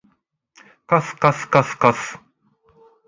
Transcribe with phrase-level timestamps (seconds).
[0.87, 2.19] かすかすかすかす